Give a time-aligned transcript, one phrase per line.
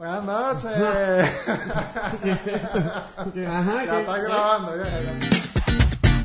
[0.00, 0.72] Buenas noches.
[3.46, 4.76] Ajá, ya que- está grabando.
[4.82, 6.20] Ya, ya.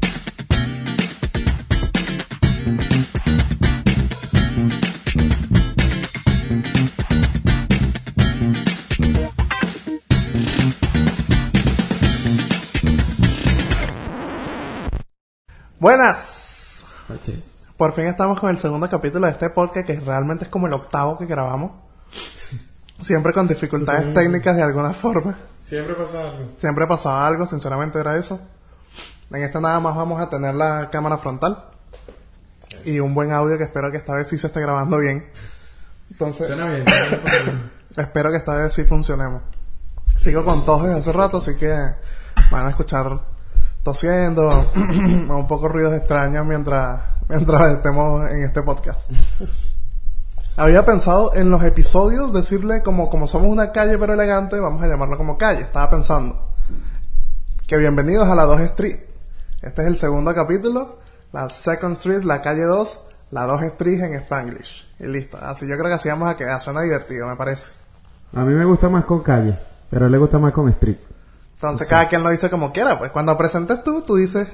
[15.80, 16.86] Buenas.
[17.08, 17.62] Noches.
[17.78, 20.74] Por fin estamos con el segundo capítulo de este podcast que realmente es como el
[20.74, 21.72] octavo que grabamos.
[23.00, 25.38] Siempre con dificultades técnicas de alguna forma.
[25.60, 26.52] Siempre pasa algo.
[26.58, 28.40] Siempre pasaba algo, sinceramente era eso.
[29.32, 31.66] En este nada más vamos a tener la cámara frontal.
[32.86, 35.28] Y un buen audio que espero que esta vez sí se esté grabando bien.
[36.12, 36.86] Entonces, Suena bien.
[36.88, 37.72] suena bien.
[37.98, 39.42] espero que esta vez sí funcionemos.
[40.16, 41.68] Sigo con tos desde hace rato, así que
[42.52, 43.20] van a escuchar
[43.84, 49.12] tosiendo, un poco ruidos extraños mientras, mientras estemos en este podcast.
[50.58, 54.88] Había pensado en los episodios decirle como, como somos una calle pero elegante, vamos a
[54.88, 55.62] llamarlo como calle.
[55.62, 56.46] Estaba pensando
[57.68, 59.00] que bienvenidos a la 2 Street.
[59.62, 61.00] Este es el segundo capítulo,
[61.34, 64.88] la Second Street, la calle 2, la 2 Street en Spanglish.
[65.00, 65.38] Y listo.
[65.42, 66.62] Así yo creo que así vamos a quedar.
[66.62, 67.72] Suena divertido, me parece.
[68.34, 69.60] A mí me gusta más con calle,
[69.90, 70.98] pero le gusta más con street.
[71.56, 72.98] Entonces cada quien lo dice como quiera.
[72.98, 74.48] Pues cuando presentes tú, tú dices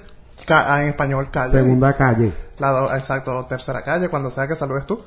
[0.47, 1.51] ca- en español calle.
[1.51, 2.33] Segunda calle.
[2.57, 4.99] La do- exacto, tercera calle, cuando sea que saludes tú.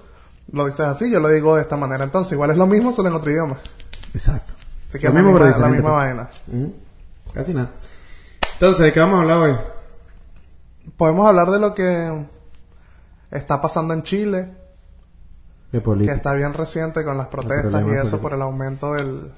[0.52, 2.04] Lo dices así, yo lo digo de esta manera.
[2.04, 3.58] Entonces, igual es lo mismo, solo en otro idioma.
[4.12, 4.54] Exacto.
[4.88, 6.30] Así que Lo es la mismo, misma, pero la misma vaina.
[6.52, 6.74] Ujú.
[7.32, 7.70] Casi nada.
[8.54, 9.56] Entonces, ¿de qué vamos a hablar hoy?
[10.96, 12.26] Podemos hablar de lo que
[13.30, 14.42] está pasando en Chile,
[15.72, 16.14] De que política.
[16.14, 19.32] está bien reciente con las protestas y eso por el aumento del,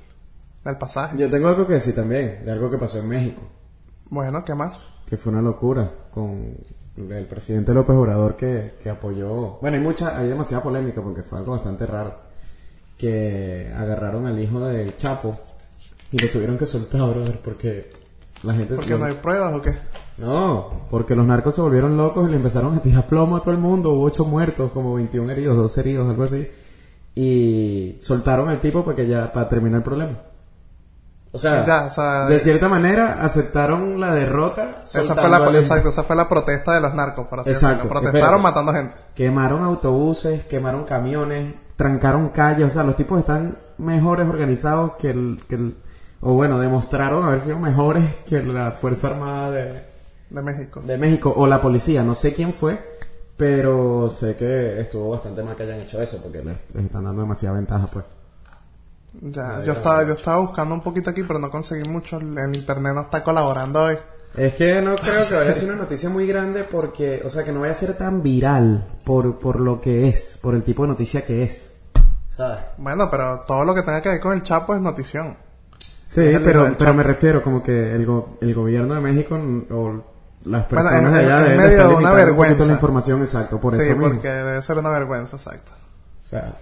[0.65, 1.17] del pasaje.
[1.17, 3.43] Yo tengo algo que decir también, de algo que pasó en México,
[4.11, 4.83] Bueno, ¿qué más?
[5.07, 6.57] que fue una locura con
[6.97, 9.59] el presidente López Obrador que, que apoyó...
[9.61, 12.15] Bueno, hay mucha, hay demasiada polémica porque fue algo bastante raro.
[12.97, 15.39] Que agarraron al hijo del Chapo
[16.11, 17.91] y lo tuvieron que soltar, brother, porque
[18.43, 18.75] la gente...
[18.75, 19.77] ¿Porque no hay pruebas o qué?
[20.19, 23.53] No, porque los narcos se volvieron locos y le empezaron a tirar plomo a todo
[23.53, 23.91] el mundo.
[23.91, 26.49] Hubo 8 muertos, como 21 heridos, 2 heridos, algo así.
[27.15, 30.19] Y soltaron al tipo para que ya, para terminar el problema.
[31.37, 34.83] O sea, Ya, o sea, de cierta manera aceptaron la derrota.
[34.85, 37.85] Esa fue la, al- exacto, esa fue la protesta de los narcos, por así Exacto,
[37.85, 38.01] decirlo.
[38.01, 38.43] Protestaron espérate.
[38.43, 38.97] matando gente.
[39.15, 42.67] Quemaron autobuses, quemaron camiones, trancaron calles.
[42.67, 45.77] O sea, los tipos están mejores organizados que el, que el-
[46.21, 49.83] o bueno, demostraron haber sido mejores que la Fuerza Armada de,
[50.31, 50.81] De México.
[50.85, 52.81] de México o la policía, no sé quién fue,
[53.37, 57.23] pero sé que estuvo bastante mal que hayan hecho eso porque les, les están dando
[57.23, 58.05] demasiada ventaja, pues.
[59.21, 62.19] Ya, yo estaba, yo estaba buscando un poquito aquí, pero no conseguí mucho.
[62.19, 63.99] El internet no está colaborando hoy.
[64.37, 67.43] Es que no creo que vaya a ser una noticia muy grande porque, o sea,
[67.43, 70.83] que no vaya a ser tan viral por, por lo que es, por el tipo
[70.83, 71.73] de noticia que es.
[72.37, 72.59] ¿Sabes?
[72.77, 75.37] Bueno, pero todo lo que tenga que ver con el Chapo es notición.
[76.05, 79.37] Sí, Es pero, pero me refiero como que el, go- el gobierno de México
[79.71, 80.05] o
[80.45, 82.67] las Bueno, personas de allá es deben medio estar una un vergüenza.
[82.67, 84.09] la información, exacto, por sí, eso mismo.
[84.13, 85.73] porque debe ser una vergüenza, exacto.
[86.21, 86.55] O sea,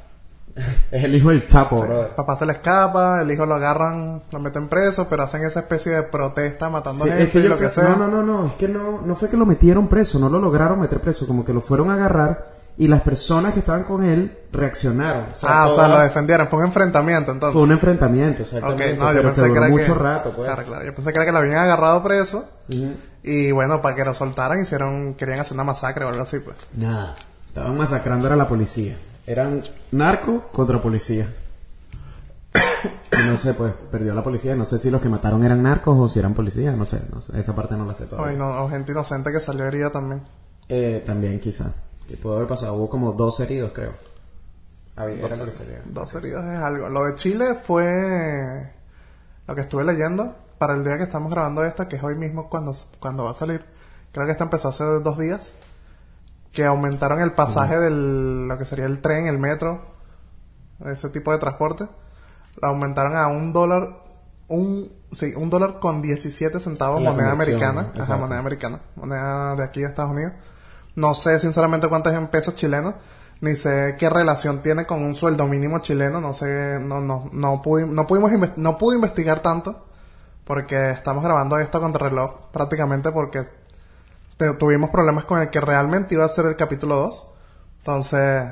[0.54, 2.14] es el hijo del Chapo, brother.
[2.14, 5.92] Papá se le escapa, el hijo lo agarran, lo meten preso, pero hacen esa especie
[5.92, 7.90] de protesta matando Sí, gente es que y lo que sea.
[7.90, 10.38] No, no, no, no, es que no, no fue que lo metieron preso, no lo
[10.38, 14.04] lograron meter preso, como que lo fueron a agarrar y las personas que estaban con
[14.04, 15.26] él reaccionaron.
[15.32, 17.54] O sea, ah, o sea, lo defendieron, fue un enfrentamiento entonces.
[17.54, 19.98] fue un enfrentamiento, exactamente, no, yo pero pensé que que duró era mucho que...
[20.00, 20.46] rato, pues.
[20.46, 22.48] Claro, claro, yo pensé que era que lo habían agarrado preso
[23.22, 26.56] y bueno, para que lo soltaran hicieron, querían hacer una masacre o algo así, pues.
[26.76, 27.14] Nada.
[27.48, 28.96] Estaban masacrando a la policía.
[29.26, 29.62] Eran
[29.92, 31.28] narco contra policía.
[32.54, 34.54] Y no sé, pues perdió la policía.
[34.54, 36.76] No sé si los que mataron eran narcos o si eran policías.
[36.76, 37.38] No sé, no sé.
[37.38, 38.34] Esa parte no la sé todavía.
[38.34, 40.22] ino- o gente inocente que salió herida también.
[40.68, 41.72] Eh, también quizá.
[42.08, 42.74] Que pudo haber pasado.
[42.74, 43.92] Hubo como dos heridos, creo.
[44.96, 45.80] Había, era que sería.
[45.86, 46.88] Dos heridos es algo.
[46.88, 48.70] Lo de Chile fue
[49.46, 52.48] lo que estuve leyendo para el día que estamos grabando esto, que es hoy mismo
[52.48, 53.64] cuando, cuando va a salir.
[54.12, 55.52] Creo que esto empezó hace dos días.
[56.54, 59.82] Que aumentaron el pasaje del, lo que sería el tren, el metro,
[60.86, 61.86] ese tipo de transporte.
[62.62, 63.96] Lo aumentaron a un dólar,
[64.48, 67.82] un, sí, un dólar con 17 centavos La moneda americana.
[67.94, 68.02] ¿no?
[68.02, 68.80] Ajá, moneda americana.
[68.96, 70.32] Moneda de aquí de Estados Unidos.
[70.94, 72.94] No sé sinceramente cuánto es en pesos chilenos,
[73.40, 77.60] ni sé qué relación tiene con un sueldo mínimo chileno, no sé, no, no, no,
[77.62, 79.86] pudi- no pudimos, no pude investigar tanto,
[80.44, 83.42] porque estamos grabando esto contra reloj, prácticamente porque
[84.58, 87.26] tuvimos problemas con el que realmente iba a ser el capítulo 2.
[87.78, 88.46] Entonces,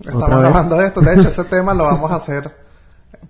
[0.00, 1.00] estamos grabando esto.
[1.00, 2.68] De hecho, ese tema lo vamos a hacer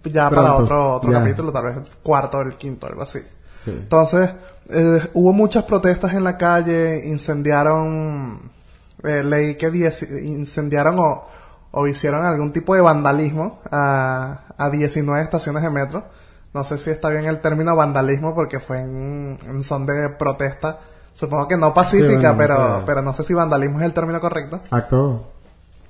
[0.04, 1.18] ya para Pronto, otro, otro ya.
[1.20, 3.20] capítulo, tal vez el cuarto o el quinto, algo así.
[3.52, 3.70] Sí.
[3.70, 4.30] Entonces,
[4.70, 8.50] eh, hubo muchas protestas en la calle, incendiaron,
[9.02, 9.66] eh, leí que
[10.22, 11.26] incendiaron o,
[11.72, 16.04] o hicieron algún tipo de vandalismo a, a 19 estaciones de metro.
[16.54, 20.78] No sé si está bien el término vandalismo porque fue en, en son de protesta.
[21.18, 24.60] Supongo que no pacífica, bueno, pero, pero no sé si vandalismo es el término correcto.
[24.70, 25.32] Acto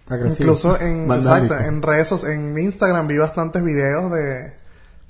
[0.09, 0.53] agresivo.
[0.55, 4.55] Incluso en, exacto, en redes, en Instagram vi bastantes videos de,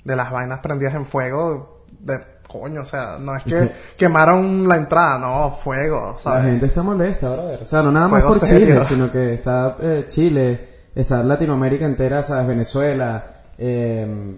[0.03, 1.85] de las vainas prendidas en fuego.
[2.01, 2.19] De
[2.49, 6.43] coño, o sea, no es que quemaron la entrada, no, fuego, La ¿sabes?
[6.43, 7.61] gente está molesta, brother.
[7.61, 8.67] O sea, no nada más Fuego por serio.
[8.67, 12.45] Chile, sino que está eh, Chile, está Latinoamérica entera, ¿sabes?
[12.45, 13.23] Venezuela,
[13.57, 14.35] eh,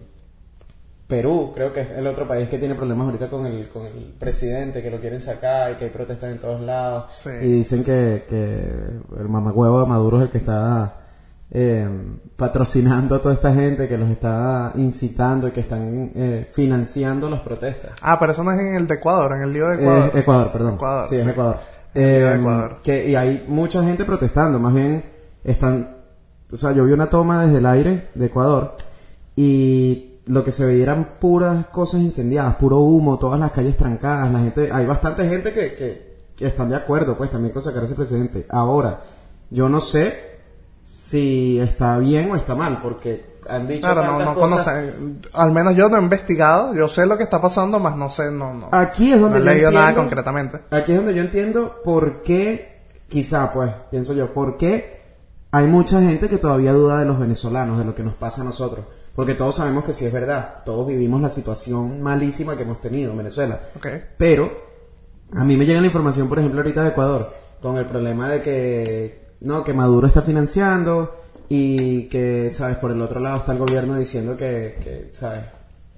[1.12, 4.14] Perú, creo que es el otro país que tiene problemas ahorita con el, con el
[4.18, 7.14] presidente, que lo quieren sacar y que hay protestas en todos lados.
[7.22, 7.30] Sí.
[7.42, 8.64] Y dicen que, que
[9.20, 10.96] el mamagüevo de Maduro es el que está
[11.52, 11.86] eh,
[12.38, 17.42] patrocinando a toda esta gente, que los está incitando y que están eh, financiando las
[17.42, 17.92] protestas.
[18.02, 20.12] Ah, pero eso no es en el de Ecuador, en el lío de Es Ecuador.
[20.16, 20.74] Ecuador, perdón.
[20.76, 21.30] Ecuador, sí, es sí.
[21.30, 21.58] Ecuador.
[21.94, 22.78] El lío de Eh, Ecuador.
[22.82, 25.04] Que, y hay mucha gente protestando, más bien
[25.44, 25.98] están...
[26.50, 28.76] O sea, yo vi una toma desde el aire de Ecuador
[29.36, 34.32] y lo que se veía eran puras cosas incendiadas, puro humo, todas las calles trancadas,
[34.32, 34.70] la gente...
[34.72, 38.46] Hay bastante gente que, que, que están de acuerdo, pues, también con sacar ese presidente.
[38.50, 39.02] Ahora,
[39.50, 40.32] yo no sé
[40.84, 44.66] si está bien o está mal, porque han dicho Claro, no, no cosas...
[44.66, 45.22] conocen.
[45.34, 48.32] Al menos yo no he investigado, yo sé lo que está pasando, más no sé,
[48.32, 48.70] no, no.
[48.72, 50.60] Aquí es no donde he yo leído nada entiendo- concretamente.
[50.72, 55.02] Aquí es donde yo entiendo por qué, quizá pues, pienso yo, por qué
[55.52, 58.46] hay mucha gente que todavía duda de los venezolanos, de lo que nos pasa a
[58.46, 58.86] nosotros.
[59.16, 63.12] Porque todos sabemos que sí es verdad, todos vivimos la situación malísima que hemos tenido
[63.12, 63.60] en Venezuela.
[64.18, 64.52] Pero
[65.34, 68.42] a mí me llega la información, por ejemplo, ahorita de Ecuador, con el problema de
[68.42, 71.16] que no, que Maduro está financiando
[71.50, 75.44] y que, sabes, por el otro lado está el gobierno diciendo que, que sabes,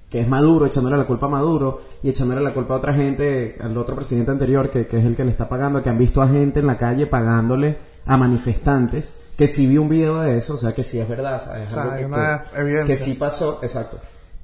[0.10, 3.58] que es Maduro, echándole la culpa a Maduro y echándole la culpa a otra gente,
[3.60, 6.22] al otro presidente anterior, que, que es el que le está pagando, que han visto
[6.22, 10.54] a gente en la calle pagándole a manifestantes, que sí vi un video de eso,
[10.54, 11.68] o sea, que sí es verdad, ¿sabes?
[11.68, 12.96] O sea, Algo hay que- una que- evidencia.
[12.96, 13.98] que sí pasó, exacto.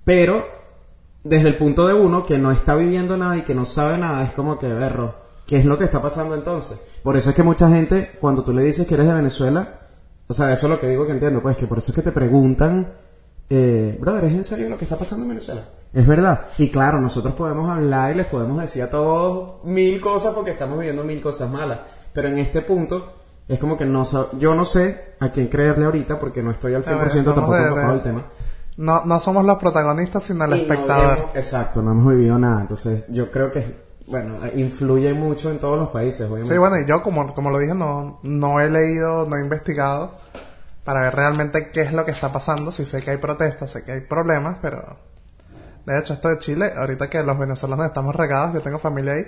[0.03, 0.45] Pero
[1.23, 4.23] desde el punto de uno que no está viviendo nada y que no sabe nada,
[4.23, 5.15] es como que berro.
[5.45, 6.81] ¿Qué es lo que está pasando entonces?
[7.03, 9.79] Por eso es que mucha gente, cuando tú le dices que eres de Venezuela,
[10.27, 12.01] o sea, eso es lo que digo que entiendo, pues que por eso es que
[12.03, 12.93] te preguntan,
[13.49, 15.63] eh, brother, ¿es en serio lo que está pasando en Venezuela?
[15.91, 16.41] Es verdad.
[16.59, 20.77] Y claro, nosotros podemos hablar y les podemos decir a todos mil cosas porque estamos
[20.77, 21.79] viviendo mil cosas malas.
[22.13, 23.18] Pero en este punto,
[23.49, 24.03] es como que no
[24.37, 27.53] yo no sé a quién creerle ahorita porque no estoy al 100% A ver, tampoco
[27.55, 28.23] de- de- del tema.
[28.77, 31.17] No, no somos los protagonistas, sino el Y no espectador.
[31.17, 32.61] hemos- exacto, no hemos vivido nada.
[32.61, 33.75] Entonces, yo creo que,
[34.07, 36.53] bueno, influye mucho en todos los países, obviamente.
[36.53, 40.13] Sí, bueno, y yo, como, como lo dije, no, no he leído, no he investigado
[40.85, 42.71] para ver realmente qué es lo que está pasando.
[42.71, 44.81] Si sé que hay protestas, sé que hay problemas, pero
[45.85, 49.27] de hecho, esto de Chile, ahorita que los venezolanos estamos regados, yo tengo familia ahí,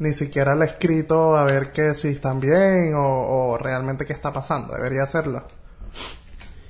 [0.00, 4.12] ni siquiera le he escrito a ver que si están bien o, o realmente qué
[4.12, 4.74] está pasando.
[4.74, 5.44] Debería hacerlo.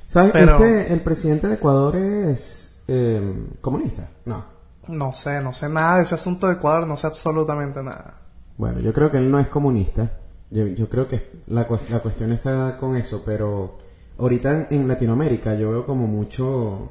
[0.06, 0.32] ¿Sabes?
[0.32, 4.08] pero- Este, el presidente de Ecuador es eh, comunista.
[4.24, 4.44] No.
[4.88, 8.18] No sé, no sé nada de ese asunto de Ecuador, no sé absolutamente nada.
[8.58, 10.10] Bueno, yo creo que él no es comunista.
[10.50, 13.78] Yo, yo creo que la, la cuestión está con eso, pero
[14.18, 16.90] ahorita en, en Latinoamérica yo veo como mucho...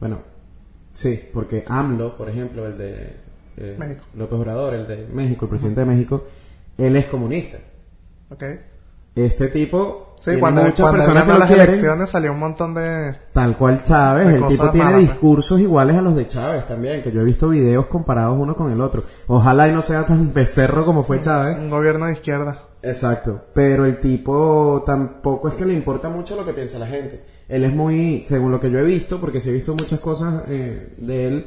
[0.00, 0.18] Bueno,
[0.92, 3.16] sí, porque AMLO, por ejemplo, el de
[3.56, 4.04] eh, México.
[4.14, 6.24] López Obrador, el de México, el presidente de México,
[6.78, 7.58] él es comunista.
[8.30, 8.42] ¿Ok?
[9.14, 10.14] Este tipo...
[10.18, 11.68] Sí, tiene cuando, muchas cuando personas que ganó lo las quieren.
[11.68, 13.14] elecciones salió un montón de...
[13.32, 15.10] Tal cual Chávez, el tipo tiene malas, pues.
[15.10, 18.72] discursos iguales a los de Chávez también, que yo he visto videos comparados uno con
[18.72, 19.04] el otro.
[19.26, 21.58] Ojalá y no sea tan becerro como fue Chávez.
[21.58, 22.62] Un gobierno de izquierda.
[22.82, 27.22] Exacto, pero el tipo tampoco es que le importa mucho lo que piensa la gente.
[27.48, 30.44] Él es muy, según lo que yo he visto, porque sí he visto muchas cosas
[30.48, 31.46] eh, de él,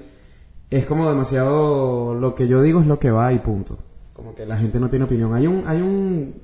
[0.69, 3.77] es como demasiado lo que yo digo es lo que va y punto.
[4.13, 5.33] Como que la gente no tiene opinión.
[5.33, 6.41] Hay un, hay un,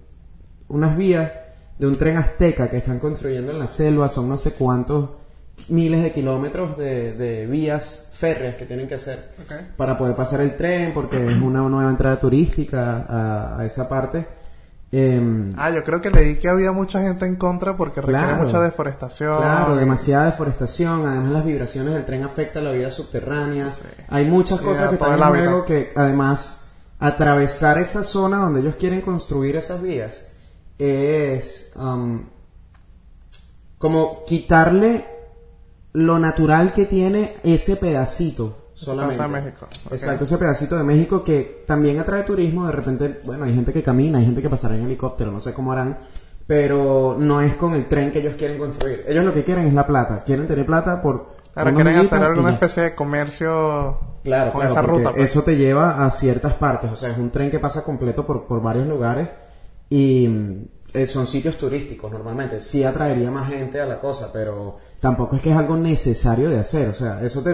[0.69, 1.31] unas vías
[1.77, 5.09] de un tren azteca que están construyendo en la selva, son no sé cuántos
[5.69, 9.31] miles de kilómetros de, de vías férreas que tienen que hacer
[9.77, 14.25] para poder pasar el tren, porque es una nueva entrada turística a, a esa parte.
[14.97, 18.43] Em, Ah, yo creo que leí que había mucha gente en contra porque requiere Claro.
[18.45, 19.37] mucha deforestación.
[19.37, 23.67] Claro, demasiada deforestación, además las vibraciones del tren afectan la vida subterránea.
[23.67, 23.81] Sí.
[24.07, 26.67] Hay muchas cosas que están en juego que además
[26.99, 30.27] atravesar esa zona donde ellos quieren construir esas vías
[30.77, 32.23] es um,
[33.77, 35.05] como quitarle
[35.93, 39.17] lo natural que tiene ese pedacito solamente.
[39.17, 39.67] pasa en México.
[39.91, 42.65] Exacto, ese pedacito de México que también atrae turismo.
[42.67, 45.53] De repente, bueno, hay gente que camina, hay gente que pasará en helicóptero, no sé
[45.53, 45.97] cómo harán,
[46.45, 49.03] pero no es con el tren que ellos quieren construir.
[49.07, 50.23] Ellos lo que quieren es la plata.
[50.23, 51.35] Quieren tener plata por.
[51.55, 55.11] Ahora quieren hacer alguna especie de comercio Claro, con claro, esa ruta.
[55.11, 55.23] pues.
[55.29, 56.91] eso te lleva a ciertas partes.
[56.91, 59.29] O sea, es un tren que pasa completo por, por varios lugares
[59.89, 60.65] y mm,
[60.95, 62.59] eh, son sitios turísticos normalmente.
[62.59, 66.59] Sí atraería más gente a la cosa, pero tampoco es que es algo necesario de
[66.59, 66.89] hacer.
[66.89, 67.53] O sea, eso te,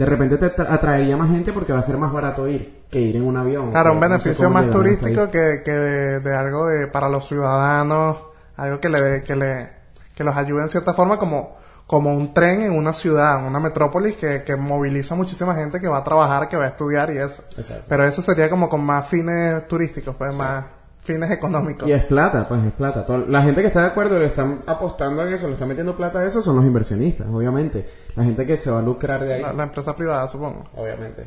[0.00, 2.98] de repente te tra- atraería más gente porque va a ser más barato ir que
[3.00, 3.70] ir en un avión.
[3.70, 7.28] Claro, un no sé beneficio más turístico que, que de, de algo de para los
[7.28, 8.16] ciudadanos,
[8.56, 9.68] algo que le que le
[10.14, 13.60] que los ayude en cierta forma como como un tren en una ciudad, en una
[13.60, 17.18] metrópolis que, que moviliza muchísima gente que va a trabajar, que va a estudiar y
[17.18, 17.44] eso.
[17.58, 17.84] Exacto.
[17.88, 20.64] Pero eso sería como con más fines turísticos, pues más
[21.02, 21.88] fines económicos.
[21.88, 23.04] Y es plata, pues es plata.
[23.06, 25.96] Toda- La gente que está de acuerdo le están apostando en eso, le están metiendo
[25.96, 27.86] plata a eso, son los inversionistas, obviamente.
[28.16, 30.64] La gente que se va a lucrar de ahí, La, la empresa privada, supongo.
[30.76, 31.26] obviamente.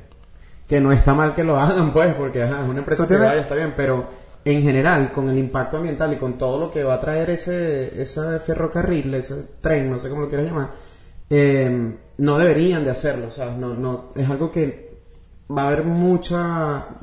[0.68, 3.22] Que no está mal que lo hagan, pues, porque ajá, es una empresa ¿Tú tienes-
[3.28, 4.06] privada y está bien, pero
[4.46, 8.02] en general, con el impacto ambiental y con todo lo que va a traer ese,
[8.02, 10.70] ese ferrocarril, ese tren, no sé cómo lo quieras llamar,
[11.30, 13.58] eh, no deberían de hacerlo, ¿sabes?
[13.58, 14.83] No, no, es algo que
[15.52, 16.38] va a haber mucha,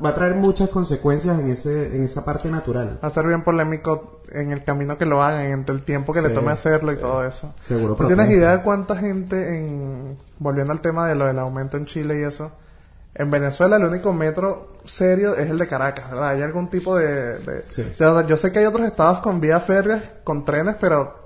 [0.03, 2.99] va a traer muchas consecuencias en ese, en esa parte natural.
[3.03, 6.21] Va a ser bien polémico en el camino que lo hagan, entre el tiempo que
[6.21, 7.53] le tome hacerlo y todo eso.
[7.61, 10.17] Seguro ¿Tú tienes idea de cuánta gente en...
[10.39, 12.51] Volviendo al tema de lo del aumento en Chile y eso.
[13.13, 16.29] En Venezuela el único metro serio es el de Caracas, ¿verdad?
[16.29, 17.37] ¿Hay algún tipo de...
[17.39, 17.85] de- Sí.
[17.93, 21.25] o sea, yo sé que hay otros estados con vías férreas, con trenes, pero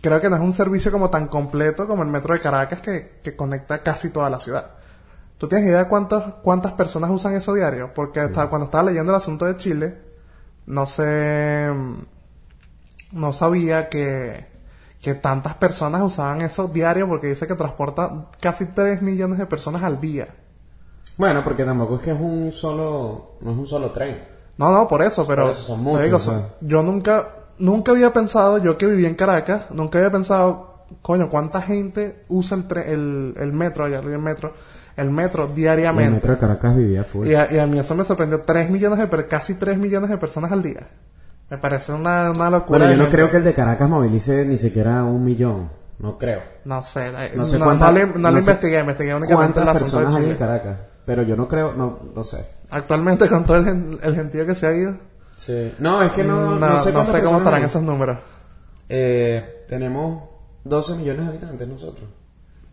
[0.00, 3.18] creo que no es un servicio como tan completo como el metro de Caracas que,
[3.22, 4.72] que conecta casi toda la ciudad.
[5.40, 7.92] ¿Tú tienes idea de cuántas, cuántas personas usan eso diario?
[7.94, 9.96] Porque hasta cuando estaba leyendo el asunto de Chile,
[10.66, 11.94] no sé, mm,
[13.12, 14.46] no sabía que,
[15.00, 19.82] que tantas personas usaban eso diario porque dice que transporta casi 3 millones de personas
[19.82, 20.28] al día.
[21.16, 24.22] Bueno, porque tampoco es que es un solo, no es un solo tren.
[24.58, 26.32] No, no, por eso, pero Por eso son muchos, digo, o sea.
[26.34, 27.28] son- yo nunca,
[27.58, 32.58] nunca había pensado, yo que vivía en Caracas, nunca había pensado, coño, cuánta gente usa
[32.58, 34.52] el, tre- el, el metro, allá arriba el metro,
[34.96, 36.10] el metro El diariamente.
[36.12, 37.26] metro de Caracas vivía full.
[37.26, 40.10] Y a, y a mí eso me sorprendió, 3 millones de, per- casi 3 millones
[40.10, 40.88] de personas al día.
[41.50, 42.78] Me parece una, una locura.
[42.78, 43.16] Bueno, yo no gente.
[43.16, 45.70] creo que el de Caracas movilice ni siquiera un millón.
[45.98, 46.40] No creo.
[46.64, 49.60] No sé, eh, No sé no, no le, no no le sé investigué, investigué únicamente
[49.60, 50.36] ¿Cuántas el personas hay en.
[50.36, 50.78] Caracas?
[51.04, 52.46] Pero yo no creo, no, no sé.
[52.70, 54.94] Actualmente con todo el, el gentío que se ha ido,
[55.36, 55.74] Sí.
[55.78, 57.66] No, es que no, no, sé, no cuántas sé cómo estarán hay.
[57.66, 58.18] esos números.
[58.88, 60.22] Eh, tenemos
[60.64, 62.08] 12 millones de habitantes nosotros.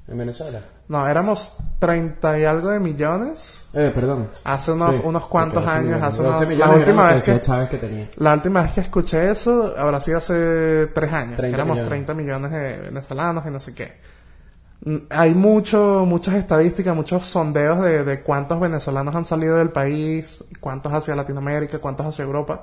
[0.07, 0.59] En Venezuela.
[0.89, 4.29] No, éramos 30 y algo de millones Eh, perdón.
[4.45, 6.01] hace unos, Sí, unos cuantos ok, 12 años.
[6.01, 8.09] Hace 12 unos, la última vez que Chávez que tenía.
[8.17, 11.31] la última vez que escuché eso habrá sido hace tres años.
[11.31, 11.89] que 30 éramos millones.
[11.89, 13.97] 30 millones de venezolanos y no sé qué.
[14.85, 20.43] Mm, Hay mucho, muchas estadísticas, muchos sondeos de, de cuántos venezolanos han salido del país,
[20.61, 22.61] cuántos hacia Latinoamérica, cuántos hacia Europa.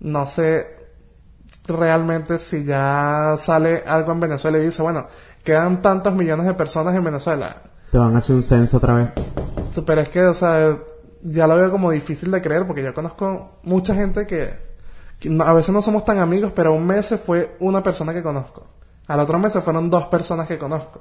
[0.00, 0.76] No sé
[1.66, 5.06] realmente si ya sale algo en Venezuela y dice, bueno,
[5.44, 7.56] quedan tantos millones de personas en Venezuela.
[7.90, 9.08] Te van a hacer un censo otra vez.
[9.84, 10.76] Pero es que, o sea,
[11.22, 14.54] ya lo veo como difícil de creer porque yo conozco mucha gente que,
[15.18, 18.22] que a veces no somos tan amigos, pero un mes se fue una persona que
[18.22, 18.66] conozco.
[19.06, 21.00] Al otro mes se fueron dos personas que conozco.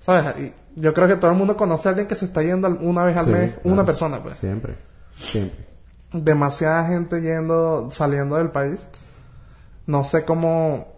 [0.00, 0.34] ¿Sabes?
[0.38, 3.04] Y yo creo que todo el mundo conoce a alguien que se está yendo una
[3.04, 3.70] vez al Sí, mes, claro.
[3.70, 4.36] una persona, pues.
[4.36, 4.76] Siempre.
[5.18, 5.66] Siempre.
[6.12, 8.86] Demasiada gente yendo, saliendo del país.
[9.86, 10.93] No sé cómo,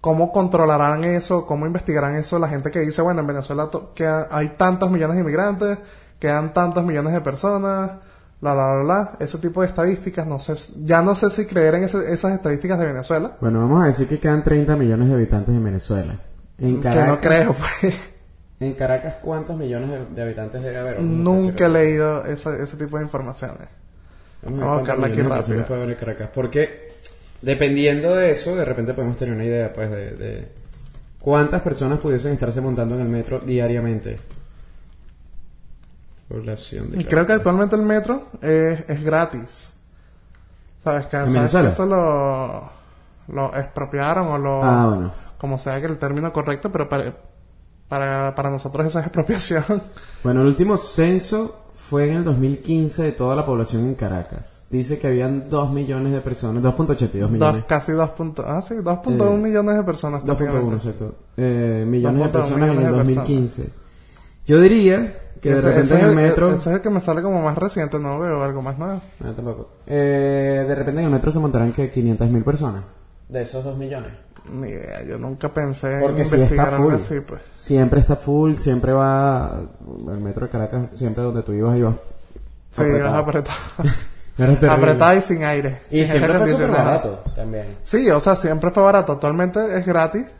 [0.00, 3.68] cómo controlarán eso, cómo investigarán eso la gente que dice, bueno, en Venezuela
[4.30, 5.78] hay tantos millones de inmigrantes,
[6.18, 7.90] quedan tantos millones de personas,
[8.40, 9.12] bla, bla, bla, bla.
[9.18, 12.78] Ese tipo de estadísticas, no sé, ya no sé si creer en ese- esas estadísticas
[12.78, 13.32] de Venezuela.
[13.40, 16.14] Bueno, vamos a decir que quedan 30 millones de habitantes en Venezuela.
[16.58, 18.14] En que no creo, pues.
[18.60, 21.00] En Caracas, ¿cuántos millones de, de habitantes debe haber?
[21.00, 23.68] Nunca he leído ese, ese tipo de informaciones.
[24.42, 25.66] Vamos Vamos a a ver buscarla aquí rápido.
[25.66, 26.30] puede haber en Caracas.
[26.34, 26.87] Porque
[27.42, 30.52] dependiendo de eso, de repente podemos tener una idea, pues, de, de
[31.20, 34.18] cuántas personas pudiesen estarse montando en el metro diariamente.
[36.28, 39.72] Población de Y creo que actualmente el metro es, es gratis.
[40.84, 41.06] ¿Sabes?
[41.06, 41.68] Que, ¿En ¿sabes Venezuela?
[41.70, 42.70] eso lo,
[43.34, 44.62] lo expropiaron o lo...
[44.62, 45.12] Ah, bueno.
[45.38, 47.14] Como sea que el término correcto, pero para,
[47.88, 49.64] para, para nosotros eso es expropiación.
[50.22, 54.66] Bueno, el último censo fue en el 2015 de toda la población en Caracas.
[54.68, 57.64] Dice que habían 2 millones de personas, 2.82 Dos, millones.
[57.68, 58.10] casi 2.
[58.10, 60.24] punto- Ah, sí, 2.1 Eh, millones de personas.
[60.26, 60.74] 2.1, prácticamente.
[60.76, 61.14] exacto.
[61.36, 63.70] Eh, millones de 2.1 personas en el millones de 2015.
[64.44, 66.48] Yo diría que de Ese- repente ese en es el metro...
[66.52, 69.00] Ese es el que me sale como más reciente, no veo algo más nuevo.
[69.20, 69.68] No, tampoco.
[69.86, 72.82] Eh, de repente en el metro se montarán que 500 mil personas.
[73.28, 74.12] De esos 2 millones.
[74.50, 77.00] Ni idea, yo nunca pensé Porque en si investigar está algo full.
[77.00, 77.42] así, pues.
[77.54, 79.60] Siempre está full, siempre va...
[80.08, 81.96] El metro de Caracas, siempre donde tú ibas, ibas...
[82.70, 83.58] Sí, vas apretado.
[84.70, 85.82] Apretado y sin aire.
[85.90, 87.78] Y Sin siempre fue súper barato también.
[87.82, 89.12] Sí, o sea, siempre fue barato.
[89.14, 90.30] Actualmente es gratis.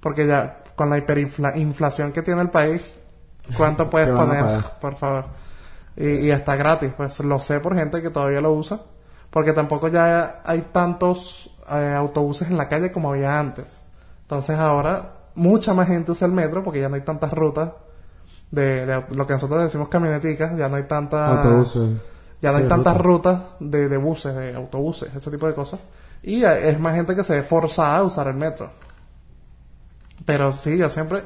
[0.00, 2.94] Porque ya con la hiperinflación que tiene el país,
[3.56, 4.44] ¿cuánto puedes poner?
[4.80, 5.24] Por favor.
[5.96, 6.92] Y, y está gratis.
[6.96, 8.80] Pues lo sé por gente que todavía lo usa.
[9.30, 13.80] Porque tampoco ya hay tantos eh, autobuses en la calle como había antes.
[14.22, 17.72] Entonces ahora mucha más gente usa el metro porque ya no hay tantas rutas
[18.50, 22.00] de, de lo que nosotros decimos camioneticas, ya no hay tantas Autobuses.
[22.40, 22.98] ya no Sí, hay tantas ruta.
[22.98, 25.80] rutas de, de buses, de autobuses, ese tipo de cosas.
[26.22, 28.70] Y eh, es más gente que se ve forzada a usar el metro.
[30.24, 31.24] Pero sí, yo siempre...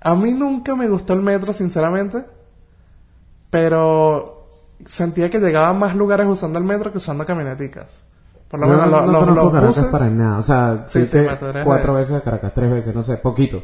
[0.00, 2.24] A mí nunca me gustó el metro, sinceramente.
[3.50, 4.48] Pero
[4.84, 8.02] sentía que llegaba a más lugares usando el metro que usando camioneticas.
[8.48, 9.90] Por lo menos no, lo- no Caracas buses...
[9.90, 10.38] para nada.
[10.38, 11.18] O sea, Sí, sí,
[11.64, 13.62] cuatro veces a Caracas, tres veces, no sé, poquito.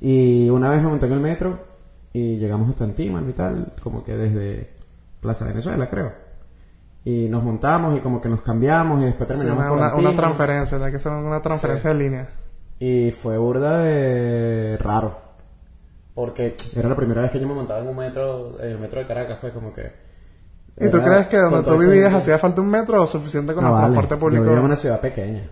[0.00, 1.58] Y una vez me monté en el metro
[2.12, 4.68] y llegamos hasta Antiman y tal, como que desde
[5.20, 6.12] Plaza Venezuela, creo.
[7.04, 10.08] Y nos montamos y como que nos cambiamos y después Sí, terminamos una, por una,
[10.10, 12.28] una transferencia, tiene que ser una transferencia de línea.
[12.78, 15.18] Y fue burda de raro.
[16.14, 19.00] Porque era la primera vez que yo me montaba en un metro, en el metro
[19.00, 20.09] de Caracas, pues como que...
[20.78, 23.68] ¿Y tú crees que donde tú vivías hacía falta un metro o suficiente con No,
[23.70, 23.86] el vale.
[23.94, 24.42] transporte público?
[24.42, 25.42] Yo vivía en una ciudad pequeña.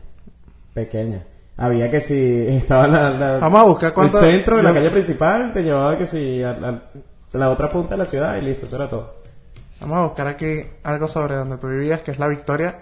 [0.75, 1.23] Pequeña.
[1.57, 4.91] Había que si estaba la, la- Vamos a buscar cuánto- el centro de la calle
[4.91, 6.81] principal te llevaba que si a,
[7.33, 9.17] la otra punta de la ciudad y listo, eso era todo.
[9.81, 12.79] Vamos a buscar aquí algo sobre donde tú vivías, que es la Victoria.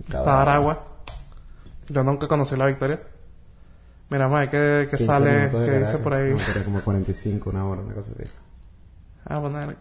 [0.00, 0.38] Está Cabrón.
[0.40, 0.84] Aragua.
[1.88, 3.00] Yo nunca conocí la Victoria.
[4.10, 6.30] Mira, más que, que 15 sale, que dice por ahí.
[6.32, 8.28] No, como 45, una hora, una cosa así.
[9.24, 9.76] A poner,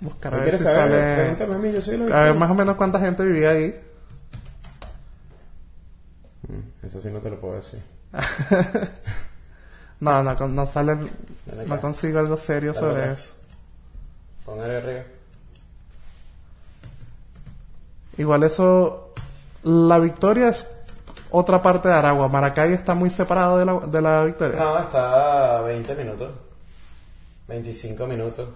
[0.00, 0.76] buscar a ¿Qué ver si saber?
[0.78, 1.14] sale.
[1.16, 3.80] Pregúntame a mí, yo soy la A ver más o menos cuánta gente vivía ahí.
[6.48, 7.80] Mm, Eso sí no te lo puedo decir.
[10.00, 10.96] No, no, no sale,
[11.66, 13.12] no consigo algo serio Dale sobre acá.
[13.12, 13.34] eso.
[14.46, 15.02] Póngale arriba.
[18.16, 19.12] Igual eso,
[19.62, 20.66] la Victoria es
[21.30, 22.28] otra parte de Aragua.
[22.28, 24.58] Maracay está muy separado de la, de la Victoria.
[24.58, 26.32] No, está a 20 minutos.
[27.48, 28.48] 25 minutos.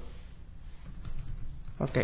[1.78, 1.98] Ok.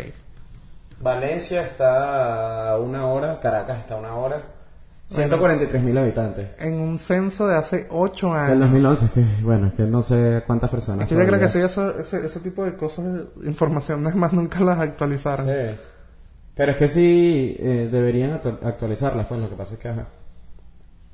[1.01, 4.41] Valencia está a una hora, Caracas está a una hora.
[5.07, 6.51] 143 mil habitantes.
[6.59, 8.59] En un censo de hace 8 Del años.
[8.59, 11.03] 2011, es que, bueno, que no sé cuántas personas.
[11.03, 14.31] Es que yo creo que sí, eso, ese, ese tipo de cosas, información es más,
[14.31, 15.45] nunca las actualizaron.
[15.47, 15.77] Sí.
[16.55, 20.05] Pero es que sí eh, deberían actu- actualizarlas, pues lo que pasa es que, ajá,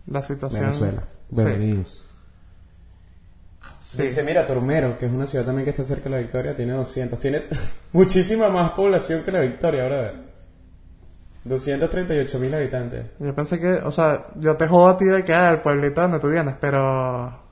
[0.08, 0.62] La situación.
[0.66, 1.04] Venezuela.
[1.30, 2.04] Bienvenidos.
[2.04, 2.07] Sí.
[3.96, 6.74] Dice, mira, Turmero, que es una ciudad también que está cerca de la Victoria, tiene
[6.74, 7.20] 200.
[7.20, 7.44] Tiene
[7.94, 10.28] muchísima más población que la Victoria, brother.
[11.46, 13.06] 238 mil habitantes.
[13.20, 16.02] Yo pensé que, o sea, yo te jodo a ti de que ah, el pueblito
[16.02, 17.47] donde tú vienes, pero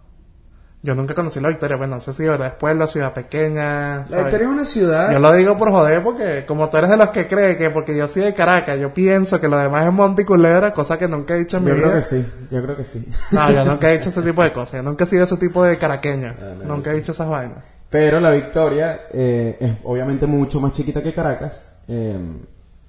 [0.86, 1.78] yo nunca conocí la Victoria.
[1.78, 4.06] Pues no sé si verdad es pueblo, ciudad pequeña.
[4.08, 4.22] La.
[4.22, 5.12] Victoria es una ciudad...
[5.12, 7.98] Yo lo digo por joder porque como tú eres de los que cree que porque
[7.98, 11.08] yo soy de Caracas, yo pienso que lo demás es Monte y Culebra, cosa que
[11.08, 11.86] nunca he dicho en mi Yo vida.
[11.88, 13.10] creo que sí, yo creo que sí.
[13.32, 14.74] No, yo nunca he dicho ese tipo de cosas.
[14.76, 16.34] Yo nunca he sido ese tipo de caraqueño.
[16.40, 17.60] Ah, no, nunca he dicho esas vainas.
[17.90, 21.72] Pero la Victoria eh, es obviamente mucho más chiquita que Caracas.
[21.88, 22.18] eh,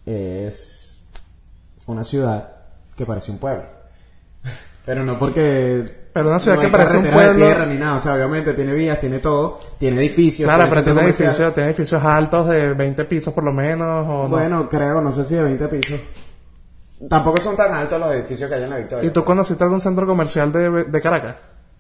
[0.05, 1.03] es
[1.87, 2.53] una ciudad
[2.97, 3.65] que parece un pueblo.
[4.85, 6.06] Pero no porque...
[6.17, 7.97] Pero una ciudad no que parece un carretera de pueblo- tierra ni nada.
[7.97, 9.61] O sea, obviamente tiene vías, tiene todo.
[9.79, 10.47] Tiene edificios.
[10.47, 11.29] Claro, pero tiene comercial.
[11.29, 14.07] edificios, tiene edificios altos de 20 pisos por lo menos.
[14.09, 14.29] O no.
[14.29, 16.01] Bueno, creo, no sé si de 20 pisos.
[17.11, 19.07] Tampoco son tan altos los edificios que hay en la Victoria.
[19.07, 21.35] ¿Y tú conociste algún centro comercial de, de Caracas?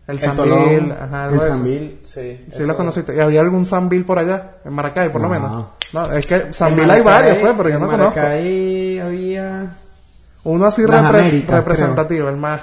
[0.07, 1.41] El El Sambil, ajá, el.
[1.41, 2.47] Sambil, sí.
[2.53, 3.17] Sí lo conociste.
[3.17, 4.57] ¿Y había algún Sambil por allá?
[4.67, 5.33] En Maracay, por lo No.
[5.35, 5.65] menos.
[5.95, 8.21] No, es que Sambil hay varios, pues, pero yo no conozco.
[8.21, 9.77] Ahí había
[10.45, 12.61] Uno así repre- Américas, representativo, el más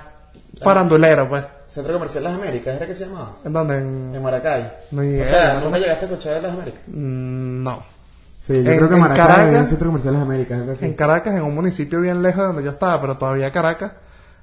[0.62, 1.44] farandulero, pues.
[1.68, 3.38] Centro Comercial Las Américas, ¿era que se llamaba?
[3.44, 3.78] ¿En dónde?
[3.78, 4.74] En- En Maracay.
[4.92, 6.82] O sea, no ¿nunca llegaste a escuchar de Las Américas?
[6.88, 7.84] Mm, No.
[8.38, 10.72] Sí, yo En- creo que en Maracay Caracas- había un Centro Comercial Las Américas, algo
[10.74, 10.86] así.
[10.86, 13.94] En Caracas, en un municipio bien lejos de donde yo estaba, pero todavía Caracas,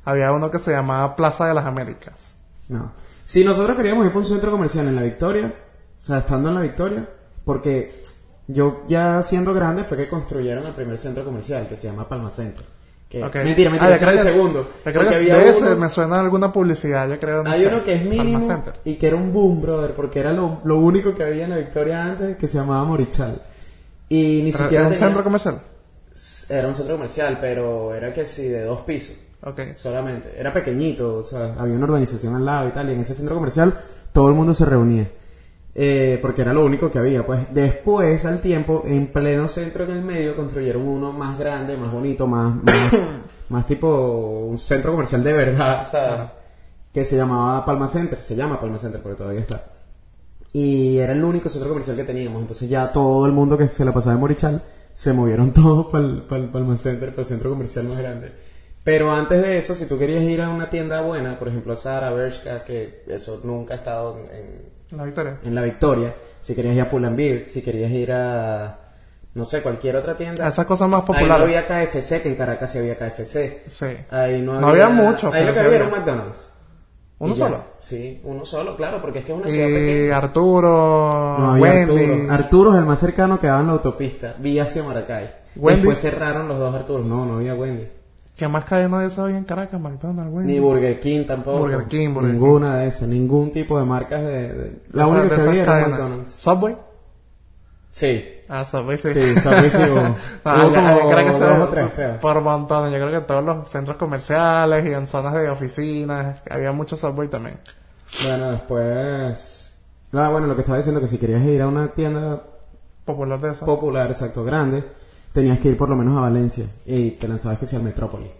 [0.04, 2.34] había uno que se llamaba Plaza de las Américas.
[2.68, 2.92] No.
[3.24, 5.52] Si nosotros queríamos ir por un centro comercial en la Victoria,
[5.98, 7.06] o sea, estando en la Victoria,
[7.44, 8.02] porque
[8.48, 12.30] yo ya siendo grande fue que construyeron el primer centro comercial que se llama Palma
[12.30, 12.64] Center.
[13.10, 13.34] Que, Ok.
[13.34, 14.70] Mentira, mentira, Ah, ese creo el segundo.
[14.84, 17.42] creo que había de ese uno- me suena alguna publicidad, yo creo.
[17.42, 17.66] no Hay sé.
[17.66, 18.40] uno que es mínimo
[18.84, 21.56] y que era un boom, brother, porque era lo, lo único que había en la
[21.56, 23.42] Victoria antes que se llamaba Morichal.
[24.08, 25.60] Y ni Pero siquiera ¿Era un tenía- centro comercial?
[26.50, 29.16] Era un centro comercial, pero era que sí, de dos pisos
[29.76, 30.32] solamente.
[30.38, 33.34] Era pequeñito, o sea, había una urbanización al lado y tal, y en ese centro
[33.34, 33.76] comercial
[34.12, 35.08] todo el mundo se reunía.
[35.74, 37.24] Eh, porque era lo único que había.
[37.24, 41.92] Pues después, al tiempo, en pleno centro en el medio, construyeron uno más grande, más
[41.92, 42.92] bonito, más, más,
[43.48, 46.34] más tipo un centro comercial de verdad, o sea,
[46.92, 48.20] que se llamaba Palma Center.
[48.20, 49.64] Se llama Palma Center porque todavía está.
[50.52, 52.40] Y era el único centro comercial que teníamos.
[52.40, 56.04] Entonces ya todo el mundo que se la pasaba en Morichal se movieron todos para
[56.04, 58.32] el, Palma Center, para el centro comercial más grande.
[58.82, 62.10] Pero antes de eso, si tú querías ir a una tienda buena, por ejemplo Zara,
[62.10, 65.38] Bershka, que eso nunca ha estado en, La Victoria.
[65.44, 68.76] en la Victoria, si querías ir a Pull&Bear, si querías ir a
[69.32, 70.48] no sé, cualquier otra tienda.
[70.48, 71.44] Esas cosas más Ahí no populares.
[71.44, 73.62] había KFC, que en Caracas sí había KFC.
[73.68, 73.86] Sí.
[74.10, 76.50] Ahí no, No había mucho, Ahí lo que había era un McDonald's.
[77.20, 77.64] ¿Uno solo?
[77.78, 80.16] Sí, uno solo, claro, porque es que es una ciudad Y pequeña.
[80.16, 82.04] Arturo, No, había Wendy.
[82.04, 82.32] Arturo.
[82.32, 85.30] Arturo es el más cercano que daba en la autopista, vía hacia Maracay.
[85.54, 85.80] Wendy.
[85.82, 87.04] Después cerraron los dos Arturos.
[87.06, 87.86] No, no había Wendy.
[88.40, 89.78] ¿Qué más cadena de esas había en Caracas?
[89.78, 90.54] McDonald's, Wendy.
[90.54, 91.58] Ni Burger King tampoco.
[91.58, 94.52] Burger King, Burger Ninguna de esas, ningún tipo de marcas de...
[94.54, 95.88] de- La Esas- única de que esas había era.
[95.88, 96.30] McDonald's.
[96.32, 96.76] ¿Subway?
[97.90, 98.24] Sí.
[98.48, 99.10] Ah, Subway sí.
[99.10, 100.16] Sí, Subway sí hubo.
[100.44, 102.18] Ah, Hubo ya, como en Caracas se dos o tres, creo.
[102.20, 102.92] Por montones.
[102.92, 106.96] Yo creo que en todos los centros comerciales y en zonas de oficinas había mucho
[106.96, 107.58] Subway también.
[108.24, 109.74] Bueno, después...
[110.14, 112.42] Ah, bueno, lo que estaba diciendo que si querías ir a una tienda
[113.04, 113.66] Popular de eso.
[113.66, 114.82] popular, exacto, grande,
[115.32, 118.30] tenías que ir por lo menos a Valencia y te lanzabas que sea al Metrópoli.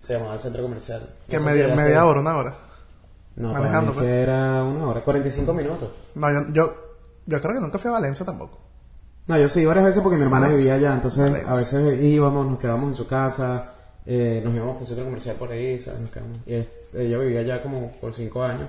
[0.00, 1.08] Se llamaba el centro comercial.
[1.28, 2.54] que No sé si media, media hora, una hora.
[3.36, 4.22] No, para manejando, Valencia pues.
[4.22, 5.90] era una hora, 45 minutos.
[6.14, 6.74] No, yo, yo,
[7.26, 8.58] yo creo que nunca fui a Valencia tampoco.
[9.26, 11.52] No, yo sí, varias veces porque mi hermana vivía allá, entonces Valencia.
[11.52, 13.72] a veces íbamos, nos quedábamos en su casa,
[14.06, 16.00] eh, nos íbamos por un centro comercial por ahí, ¿sabes?
[16.00, 16.38] Nos quedamos.
[16.46, 18.68] Y ella vivía allá como por 5 años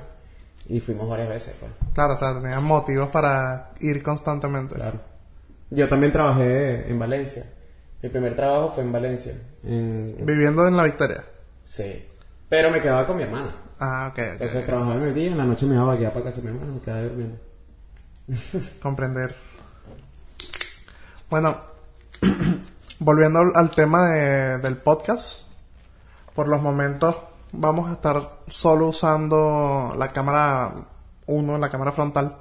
[0.68, 1.72] y fuimos varias veces, pues.
[1.94, 4.76] Claro, o sea, tenía motivos para ir constantemente.
[4.76, 5.00] Claro.
[5.70, 7.46] Yo también trabajé en Valencia.
[8.02, 9.34] Mi primer trabajo fue en Valencia.
[9.64, 10.16] En...
[10.22, 11.24] Viviendo en La Victoria.
[11.66, 12.06] Sí.
[12.50, 13.56] Pero me quedaba con mi hermana.
[13.80, 14.32] Ah, ok, ok.
[14.34, 16.56] Entonces trabajaba en el día, en la noche me iba a para casa de mi
[16.56, 17.38] hermana, me quedaba durmiendo.
[18.82, 19.36] Comprender.
[21.30, 21.58] Bueno,
[23.00, 25.48] volviendo al- al tema de- del podcast,
[26.36, 27.18] por los momentos
[27.52, 30.74] vamos a estar solo usando la cámara
[31.26, 32.38] 1, la cámara frontal,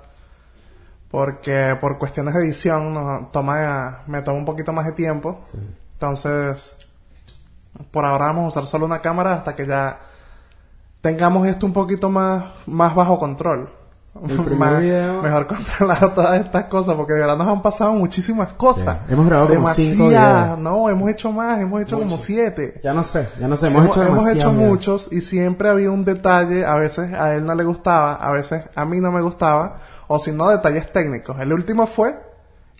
[1.16, 5.56] porque por cuestiones de edición toma, me toma un poquito más de tiempo, Sí.
[5.94, 6.76] entonces
[7.90, 9.98] por ahora vamos a usar solo una cámara hasta que ya
[11.00, 13.70] tengamos esto un poquito más, más bajo control.
[14.28, 17.92] El primer Más- video- Mejor controlar todas estas cosas, porque de verdad nos han pasado
[17.92, 18.98] muchísimas cosas.
[19.06, 19.12] Sí.
[19.14, 20.44] Hemos grabado como cinco Demasiadas.
[20.44, 20.58] videos.
[20.58, 22.80] No, hemos hecho más, hemos hecho como siete.
[22.82, 26.64] Ya no sé, ya no sé, hemos, hecho hemos muchos y siempre había un detalle,
[26.64, 30.18] a veces a él no le gustaba, a veces a mí no me gustaba, o
[30.18, 31.38] si no, detalles técnicos.
[31.40, 32.18] El último fue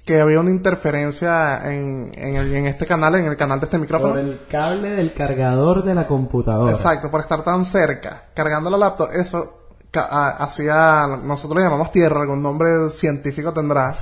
[0.05, 3.79] que había una interferencia en, en, el- en este canal, en el canal de este
[3.79, 4.12] micrófono.
[4.12, 6.70] Por el cable del cargador de la computadora.
[6.72, 9.65] Exacto, por estar tan cerca, cargando la laptop, eso
[9.98, 13.94] hacía, nosotros le llamamos tierra, algún nombre científico tendrá,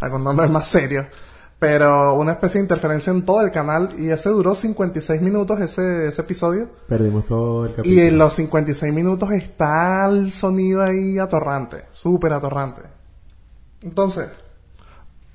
[0.00, 1.06] algún nombre más serio,
[1.58, 6.08] pero una especie de interferencia en todo el canal y ese duró 56 minutos ese,
[6.08, 8.02] ese episodio Perdimos todo el y capítulo.
[8.02, 12.82] en los 56 minutos está el sonido ahí atorrante, súper atorrante.
[13.80, 14.28] Entonces,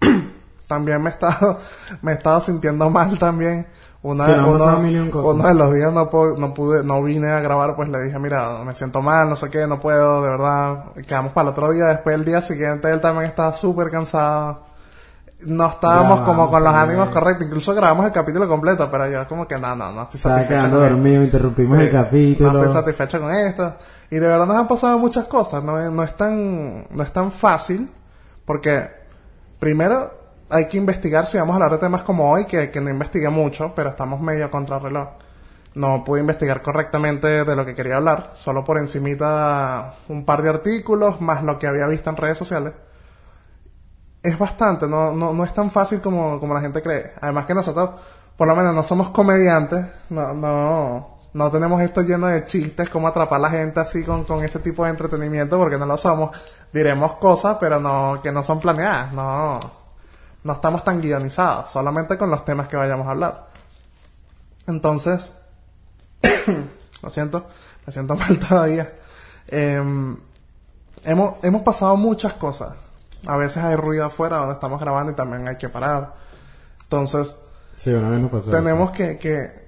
[0.68, 1.60] también me he estado,
[2.02, 3.68] me he estado sintiendo mal también.
[4.12, 5.48] Una, uno, cosas.
[5.48, 8.60] de los días no, po- no pude, no vine a grabar, pues le dije, mira,
[8.64, 10.86] me siento mal, no sé qué, no puedo, de verdad.
[11.06, 14.66] Quedamos para el otro día, después el día siguiente él también estaba súper cansado.
[15.42, 19.28] No estábamos Grabamos como con los ánimos correctos, incluso grabamos el capítulo completo, pero yo
[19.28, 22.54] como que no, no, no estoy satisfecho quedando dormido, interrumpimos Sí, el capítulo.
[22.54, 23.74] No estoy satisfecho con esto.
[24.10, 25.64] Y de verdad nos han pasado muchas cosas.
[25.64, 27.88] No, no es tan, no es tan fácil.
[28.46, 28.90] Porque,
[29.60, 30.12] primero,
[30.50, 33.30] hay que investigar si vamos a hablar de temas como hoy, que, que no investigué
[33.30, 35.10] mucho, pero estamos medio contra reloj.
[35.76, 38.32] No pude investigar correctamente de lo que quería hablar.
[38.36, 42.74] Solo por encimita un par de artículos, más lo que había visto en redes sociales.
[44.24, 47.14] Es bastante, no, no, no es tan fácil como, como la gente cree.
[47.22, 47.92] Además que nosotros,
[48.36, 53.08] por lo menos, no somos comediantes, no, no, no tenemos esto lleno de chistes, como
[53.08, 56.36] atrapar a la gente así con, con ese tipo de entretenimiento, porque no lo somos.
[56.74, 59.60] Diremos cosas, pero no, que no son planeadas, no,
[60.44, 63.48] no estamos tan guionizados, solamente con los temas que vayamos a hablar.
[64.68, 65.34] Entonces,
[67.02, 67.48] lo siento,
[67.86, 68.94] me siento mal todavía.
[69.48, 70.18] Em,
[71.04, 72.74] hemos, hemos pasado muchas cosas.
[73.28, 76.14] A veces hay ruido afuera donde estamos grabando y también hay que parar.
[76.84, 77.36] Entonces,
[77.76, 78.50] Sí, una vez nos pasó.
[78.52, 79.67] tenemos que, que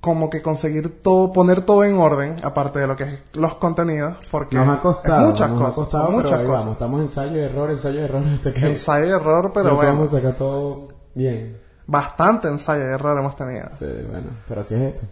[0.00, 4.26] como que conseguir todo, poner todo en orden, aparte de lo que es los contenidos,
[4.30, 5.22] porque Nos ha costado.
[5.22, 6.48] es muchas nos cosas, ha costado, pero muchas cosas.
[6.60, 6.72] vamos.
[6.72, 8.22] Estamos ensayo y error, ensayo y error.
[8.24, 11.60] Hasta que Ensayo y error, pero bueno, podemos sacar todo bien.
[11.86, 13.66] bastante ensayo y error hemos tenido.
[13.70, 15.02] Sí, bueno, pero así es esto.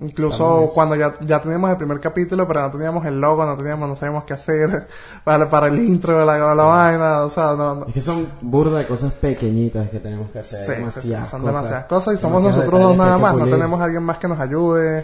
[0.00, 3.88] Incluso cuando ya, ya teníamos el primer capítulo, pero no teníamos el logo, no teníamos,
[3.88, 4.88] no sabíamos qué hacer
[5.24, 7.86] para, para el intro de la, la vaina, o sea, no, no.
[7.86, 10.64] Es que son burda de cosas pequeñitas que tenemos que hacer.
[10.64, 11.54] Sí, demasiadas son cosas.
[11.56, 14.40] demasiadas cosas y somos nosotros dos nada más, no tenemos a alguien más que nos
[14.40, 15.02] ayude,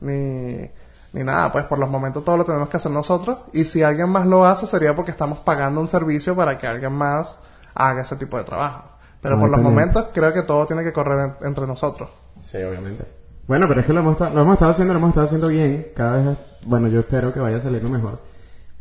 [0.00, 0.70] ni,
[1.12, 4.08] ni nada, pues por los momentos todo lo tenemos que hacer nosotros y si alguien
[4.08, 7.38] más lo hace sería porque estamos pagando un servicio para que alguien más
[7.74, 8.84] haga ese tipo de trabajo.
[9.20, 12.10] Pero por los momentos creo que todo tiene que correr en- entre nosotros.
[12.40, 13.04] Sí, obviamente.
[13.46, 15.88] Bueno, pero es que lo hemos, lo hemos estado haciendo, lo hemos estado haciendo bien.
[15.94, 18.18] Cada vez, bueno, yo espero que vaya saliendo mejor.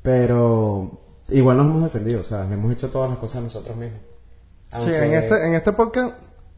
[0.02, 0.92] Pero
[1.30, 4.00] igual nos hemos defendido, o sea, hemos hecho todas las cosas nosotros mismos.
[4.70, 6.14] Sí, Aunque- en este, en este podcast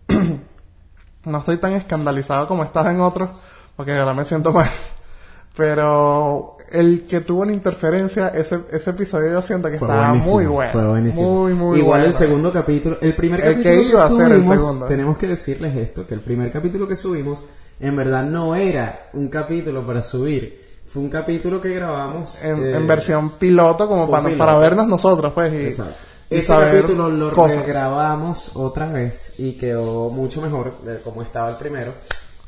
[1.26, 3.30] no estoy tan escandalizado como estaba en otros,
[3.76, 4.70] porque ahora me siento mal.
[5.56, 10.36] Pero el que tuvo la interferencia, ese, ese episodio yo siento que Fue estaba buenísimo,
[10.36, 10.72] muy bueno.
[10.72, 11.34] Fue buenísimo.
[11.44, 12.06] Muy, muy Igual bueno.
[12.06, 14.86] el segundo capítulo, el primer El capítulo que iba a ser el subimos, segundo.
[14.86, 17.44] tenemos que decirles esto, que el primer capítulo que subimos
[17.80, 22.76] en verdad no era un capítulo para subir, fue un capítulo que grabamos En, eh,
[22.78, 24.38] en versión piloto, como para, piloto.
[24.46, 25.54] para vernos nosotros, pues.
[25.54, 25.94] Y, Exacto.
[26.30, 31.58] y Ese capítulo lo grabamos otra vez y quedó mucho mejor de como estaba el
[31.58, 31.92] primero.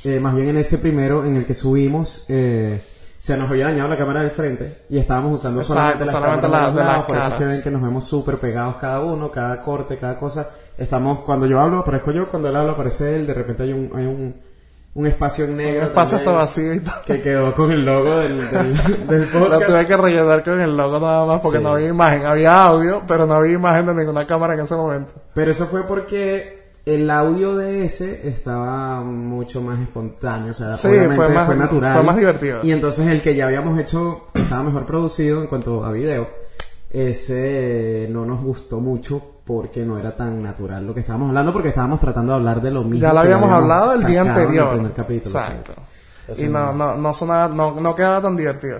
[0.04, 2.82] Eh, más bien en ese primero en el que subimos, eh,
[3.18, 6.42] se nos había dañado la cámara del frente y estábamos usando Exacto, solamente las solamente
[6.44, 8.06] cámaras la- de los de las lados, por eso es que ven que nos vemos
[8.06, 10.50] súper pegados cada uno, cada corte, cada cosa.
[10.78, 13.92] Estamos, cuando yo hablo aparezco yo, cuando él habla aparece él, de repente hay un,
[13.94, 14.34] hay un,
[14.95, 15.82] un espacio en negro.
[15.84, 16.95] El espacio también, vacío y todo.
[17.06, 19.65] Que quedó con el logo del, del, del Lo podcast.
[19.67, 21.63] tuve que rellenar con el logo nada más porque Sí.
[21.63, 22.25] no había imagen.
[22.25, 25.13] Había audio, pero no había imagen de ninguna cámara en ese momento.
[25.34, 30.88] Pero eso fue porque el audio de ese estaba mucho más espontáneo, o sea, Sí,
[30.88, 31.93] obviamente fue más- natural.
[31.93, 32.60] fue más divertido.
[32.63, 36.28] Y entonces el que ya habíamos hecho estaba mejor producido en cuanto a video.
[36.91, 41.69] Ese no nos gustó mucho porque no era tan natural lo que estábamos hablando porque
[41.69, 42.99] estábamos tratando de hablar de lo mismo.
[42.99, 44.67] Ya lo que habíamos hablado el día en anterior.
[44.67, 45.73] el primer capítulo, Exacto.
[46.38, 48.79] Y no, no, no sonaba, no, no quedaba tan divertido.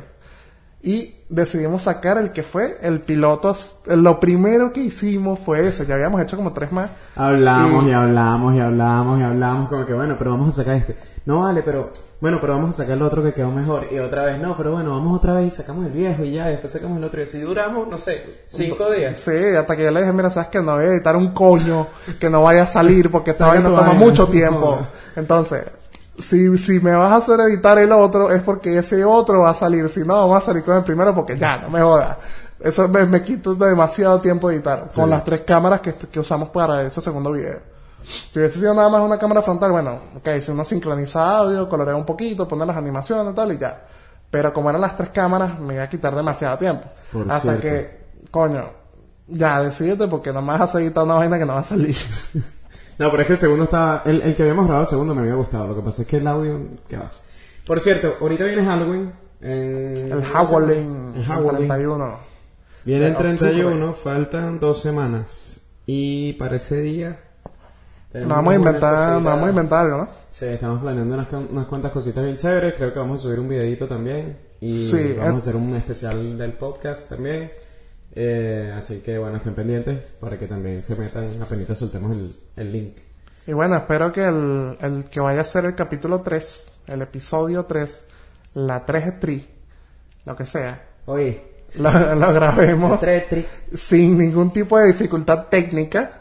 [0.84, 3.56] Y decidimos sacar el que fue el piloto.
[3.88, 5.88] Lo primero que hicimos fue ese.
[5.88, 6.92] Ya habíamos hecho como tres más.
[7.16, 10.76] Hablamos Y- y hablamos y hablamos y hablamos como que bueno, pero vamos a sacar
[10.76, 10.96] este.
[11.26, 11.90] No vale, pero
[12.22, 13.88] bueno, pero vamos a sacar el otro que quedó mejor.
[13.92, 16.48] Y otra vez, no, pero bueno, vamos otra vez y sacamos el viejo y ya,
[16.48, 17.22] después sacamos el otro.
[17.22, 19.22] Y así duramos, no sé, cinco días.
[19.22, 21.88] Sí, hasta que yo le dije, mira, sabes que no voy a editar un coño
[22.20, 24.80] que no vaya a salir porque esta vaina toma vaina, mucho tiempo.
[25.16, 25.64] Entonces,
[26.18, 29.56] si, si me vas a hacer editar el otro, es porque ese otro va a
[29.56, 29.88] salir.
[29.90, 32.18] Si no, vamos a salir con el primero porque ya, no me jodas.
[32.60, 34.90] Eso me, me quita demasiado tiempo editar.
[34.94, 37.69] Con las tres cámaras que, que usamos para ese segundo video.
[38.04, 41.96] Si hubiese sido nada más una cámara frontal, bueno, ok, si uno sincroniza audio, colorea
[41.96, 43.86] un poquito, poner las animaciones y tal y ya.
[44.32, 46.88] Pero como eran las tres cámaras, me iba a quitar demasiado tiempo.
[47.12, 47.62] Por Hasta cierto.
[47.62, 48.00] que,
[48.32, 48.66] coño,
[49.28, 51.96] ya, decidete porque nomás has editado una vaina que no va a salir.
[53.00, 54.04] No, pero es que el segundo estaba.
[54.06, 55.70] El, el que habíamos grabado el segundo me había gustado.
[55.70, 56.60] Lo que pasa es que el audio.
[56.86, 57.10] ¿qué va?
[57.66, 59.14] Por cierto, ahorita viene Halloween.
[59.40, 61.68] En, El Halloween, El Halloween.
[61.70, 62.20] 31.
[62.84, 63.38] Viene el de octubre.
[63.38, 65.62] 31, faltan dos semanas.
[65.86, 67.20] Y para ese día.
[68.12, 70.10] Tenemos vamos a inventar, vamos a inventar algo, ¿no?
[70.32, 72.74] Sí, estamos planeando unas, unas cuantas cositas bien chéveres.
[72.76, 74.38] Creo que vamos a subir un videito también.
[74.62, 77.52] Y Sí, vamos a hacer un especial del podcast también.
[78.16, 81.28] Eh, así que bueno, estén pendientes para que también se metan.
[81.42, 82.98] Apenas soltemos el, el link.
[83.48, 87.66] Y bueno, espero que el, el que vaya a ser el capítulo 3, el episodio
[87.66, 88.04] 3,
[88.56, 89.48] la 3 tri,
[90.26, 91.42] lo que sea, Oye,
[91.76, 93.46] lo, lo grabemos tres tri.
[93.74, 96.19] sin ningún tipo de dificultad técnica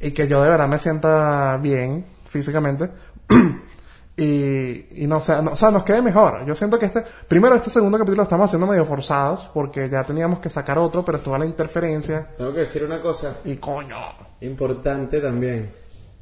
[0.00, 2.88] y que yo de verdad me sienta bien físicamente
[4.16, 6.44] y, y no, sea, no- o sea, nos quede mejor.
[6.46, 10.04] Yo siento que este, primero este segundo capítulo lo estamos haciendo medio forzados porque ya
[10.04, 13.96] teníamos que sacar otro, pero estuvo la interferencia Tengo que decir una cosa y coño.
[14.40, 15.70] importante también.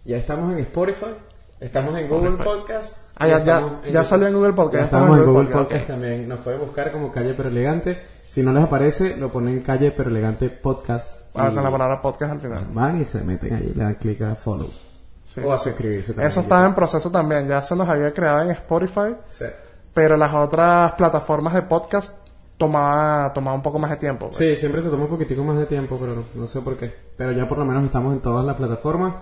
[0.04, 1.14] Ya estamos en Spotify,
[1.60, 3.08] estamos en Google Podcast.
[3.16, 5.86] Ah, ya- ya- ya salió en Google Podcast, Ya estamos en Google Podcast, Podcast, ok.
[5.88, 6.28] también.
[6.28, 7.98] Nos pueden buscar como Calle Pero Elegante.
[8.28, 11.22] Si no les aparece, lo ponen Calle Pero Elegante Podcast.
[11.34, 12.66] Ah, con la palabra podcast al final.
[12.72, 14.68] Van y se meten allí, le dan clic a follow.
[15.26, 16.28] Sí, o a suscribirse también.
[16.28, 19.46] Eso estaba en proceso también, ya se nos había creado en Spotify, Sí.
[19.94, 22.14] pero las otras plataformas de podcast
[22.58, 24.26] tomaba, tomaba un poco más de tiempo.
[24.26, 24.36] pues.
[24.36, 26.92] Sí, siempre se toma un poquitico más de tiempo, pero no, no sé por qué.
[27.16, 29.14] Pero ya por lo menos estamos en todas las plataformas.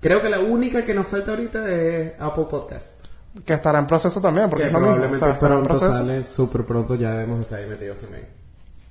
[0.00, 3.04] Creo que la única que nos falta ahorita es Apple Podcast.
[3.44, 4.94] Que estará en proceso también, porque que es lo mismo.
[4.94, 8.43] probablemente o sea, estará en pronto sale, súper pronto ya debemos estar ahí metidos también.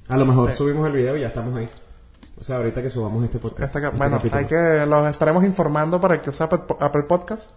[0.10, 1.70] A lo mejor subimos el video y ya estamos ahí.
[2.40, 3.76] O sea, ahorita que subamos este podcast.
[3.76, 4.40] Este este bueno, capítulo.
[4.40, 7.52] hay que, los estaremos informando para el que use Apple, Podcast.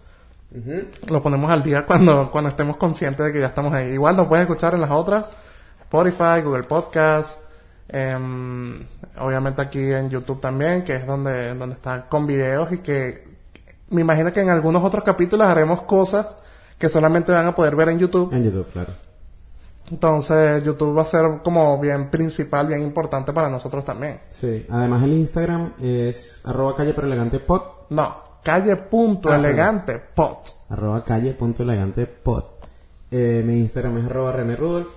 [1.07, 3.91] Lo ponemos al día cuando, cuando estemos conscientes de que ya estamos ahí.
[3.91, 5.29] Igual nos pueden escuchar en las otras,
[5.81, 7.41] Spotify, Google Podcast,
[7.89, 8.85] em,
[9.19, 13.27] obviamente aquí en YouTube también, que es donde, donde está con videos y que
[13.89, 16.37] me imagino que en algunos otros capítulos haremos cosas
[16.77, 18.33] que solamente van a poder ver en YouTube.
[18.33, 19.06] En YouTube, claro.
[19.89, 24.19] Entonces YouTube va a ser como bien principal, bien importante para nosotros también.
[24.29, 24.65] Sí.
[24.69, 27.61] Además el Instagram es arroba calle pero elegante pod.
[27.89, 30.49] No, calle punto Ah, elegante pot.
[30.69, 32.43] Arroba calle punto elegante pod.
[33.09, 34.89] Eh, mi Instagram es arroba René Rudolf.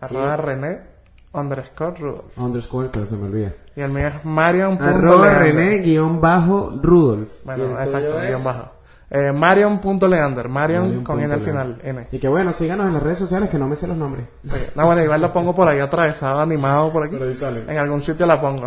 [0.00, 0.80] Arroba René
[1.32, 2.38] underscore Rudolf.
[2.38, 3.52] Underscore, pero se me olvida.
[3.74, 4.80] Y el mío es Marion.
[4.80, 7.40] Arroba René guion bajo Rudolf.
[7.42, 8.77] ¿Y Bueno, exacto, guion bajo.
[9.10, 10.48] Eh, Marion.leander.
[10.48, 11.78] Marion Marion con N al final.
[11.82, 12.08] N.
[12.12, 14.26] Y que bueno, síganos en las redes sociales que no me sé los nombres.
[14.44, 14.66] Sí.
[14.74, 17.16] No, bueno, igual lo pongo por ahí atravesado, animado por aquí.
[17.16, 17.64] Por ahí sale.
[17.66, 18.66] En algún sitio la pongo.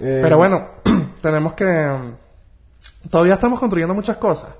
[0.00, 0.66] Eh, Pero bueno,
[1.22, 1.96] tenemos que,
[3.08, 4.50] todavía estamos construyendo muchas cosas.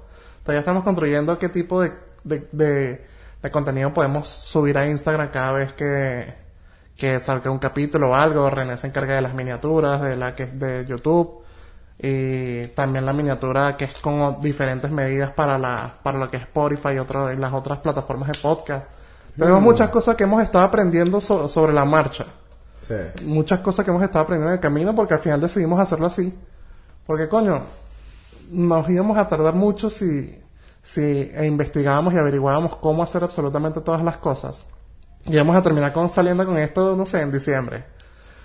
[0.42, 3.06] Todavía estamos construyendo qué tipo de, de, de,
[3.42, 6.32] de contenido podemos subir a Instagram cada vez que,
[6.96, 8.48] que salga un capítulo o algo.
[8.48, 11.42] René se encarga de las miniaturas, de la que es de YouTube.
[11.98, 16.42] Y también la miniatura que es con diferentes medidas para la, para lo que es
[16.42, 18.84] Spotify y, otro, y las otras plataformas de podcast.
[19.36, 22.26] Tenemos muchas cosas que hemos estado aprendiendo so- sobre la marcha.
[22.82, 22.94] Sí.
[23.24, 26.32] Muchas cosas que hemos estado aprendiendo en el camino porque al final decidimos hacerlo así.
[27.06, 27.62] Porque coño,
[28.50, 30.38] nos íbamos a tardar mucho si,
[30.82, 34.64] si e investigábamos y averiguábamos cómo hacer absolutamente todas las cosas.
[35.24, 37.84] Y íbamos a terminar con, saliendo con esto, no sé, en diciembre.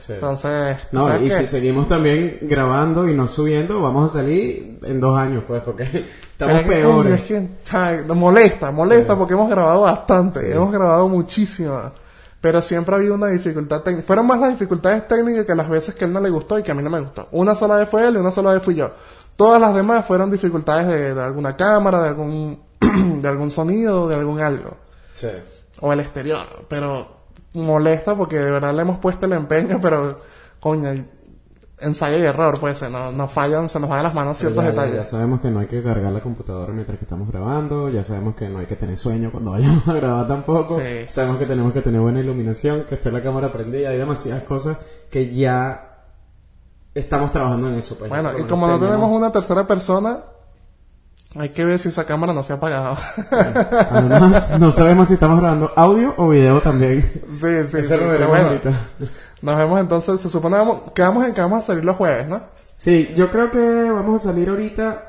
[0.05, 0.13] Sí.
[0.13, 1.35] Entonces, No, ¿sabes y qué?
[1.41, 5.83] si seguimos también grabando y no subiendo, vamos a salir en dos años, pues, porque
[6.31, 7.29] estamos que, peores.
[7.31, 9.17] es que, molesta, molesta Sí.
[9.19, 10.51] porque hemos grabado bastante, Sí.
[10.51, 11.79] hemos grabado muchísimo.
[12.41, 14.07] Pero siempre ha habido una dificultad técnica.
[14.07, 16.71] Fueron más las dificultades técnicas que las veces que él no le gustó y que
[16.71, 17.27] a mí no me gustó.
[17.33, 18.89] Una sola vez fue él y una sola vez fui yo.
[19.35, 22.59] Todas las demás fueron dificultades de, de alguna cámara, de algún,
[23.21, 24.75] de algún sonido, de algún algo.
[25.13, 25.27] Sí.
[25.81, 26.47] O el exterior.
[26.67, 27.20] Pero
[27.53, 30.07] molesta porque de verdad le hemos puesto el empeño, pero
[30.59, 30.89] coño,
[31.79, 34.63] ensayo y error, pues se nos, nos fallan, se nos van de las manos ciertos
[34.63, 34.95] ya, detalles.
[34.97, 38.35] ya sabemos que no hay que cargar la computadora mientras que estamos grabando, ya sabemos
[38.35, 41.05] que no hay que tener sueño cuando vayamos a grabar tampoco, Sí.
[41.09, 44.77] sabemos que tenemos que tener buena iluminación, que esté la cámara prendida, hay demasiadas cosas
[45.09, 45.87] que ya
[46.93, 47.97] estamos trabajando en eso.
[47.97, 50.19] Pues, Bueno, y como no tenemos una tercera persona,
[51.35, 52.97] hay que ver si esa cámara no se ha apagado.
[53.89, 57.01] Además, no sabemos si estamos grabando audio o video también.
[57.01, 57.77] sí, sí, sí.
[57.77, 58.71] Eso lo pero veremos bueno, ahorita.
[59.41, 60.21] nos vemos entonces.
[60.21, 60.57] Se supone
[60.93, 62.41] que vamos, en que vamos a salir los jueves, ¿no?
[62.75, 65.07] Sí, yo creo que vamos a salir ahorita.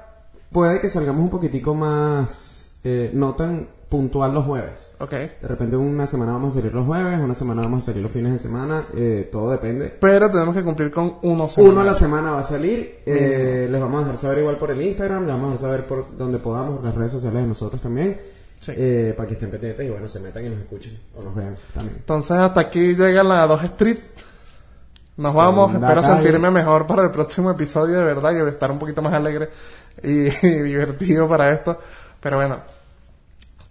[0.52, 4.94] Puede que salgamos un poquitico más, eh, no tan puntual los jueves.
[5.00, 5.10] Ok.
[5.10, 8.10] De repente una semana vamos a salir los jueves, una semana vamos a salir los
[8.10, 9.90] fines de semana, eh, todo depende.
[10.00, 13.80] Pero tenemos que cumplir con uno Uno a la semana va a salir, eh, les
[13.80, 16.38] vamos a dejar saber igual por el Instagram, les vamos a dejar saber por donde
[16.38, 18.18] podamos, las redes sociales de nosotros también,
[18.60, 18.72] Sí.
[18.74, 21.54] eh, para que estén pendientes y bueno, se metan y nos escuchen o nos vean
[21.74, 21.96] también.
[21.98, 23.98] Entonces hasta aquí llega la 2 Street.
[25.18, 26.14] Nos vamos, espero calle.
[26.14, 29.50] sentirme mejor para el próximo episodio de verdad y estar un poquito más alegre
[30.02, 31.78] y, y divertido para esto.
[32.20, 32.56] Pero bueno,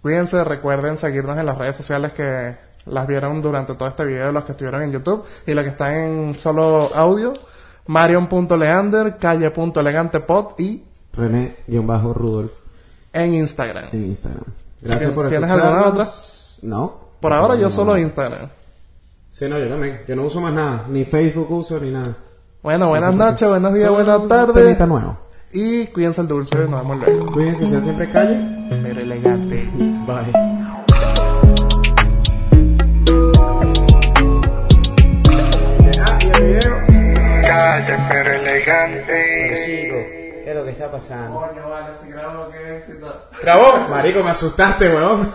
[0.02, 2.54] cuídense, recuerden seguirnos en las redes sociales que
[2.86, 5.94] las vieron durante todo este video, los que estuvieron en YouTube y los que están
[5.94, 7.32] en solo audio.
[7.86, 12.52] Marion.leander, calle.elegantepod y René-Rudolf
[13.12, 13.84] en Instagram.
[13.92, 14.44] en Instagram.
[14.80, 16.06] Gracias por ¿Tienes alguna otra?
[16.62, 17.00] No.
[17.20, 17.98] Por ahora yo No, solo no.
[17.98, 18.48] Instagram.
[19.30, 20.02] Sí, no, yo también.
[20.06, 20.84] Yo no uso más nada.
[20.88, 22.16] Ni Facebook uso, ni nada.
[22.62, 24.78] Bueno, buenas noches, buenos días, buenas tardes.
[24.86, 25.18] nuevo.
[25.54, 27.30] Y cuídense el dulce, nos vemos luego.
[27.30, 28.40] Cuídense, sean siempre calle.
[28.70, 29.68] Pero elegante.
[30.06, 30.32] Bye.
[36.00, 36.78] Ah, y el video.
[37.42, 39.54] Calle, pero elegante.
[39.66, 39.96] Chico,
[40.42, 41.38] ¿qué es lo que está pasando?
[41.38, 43.26] Coño, vale, si grabo lo que es éxito.
[43.42, 43.88] ¿Grabó?
[43.90, 45.34] Marico, me asustaste, weón.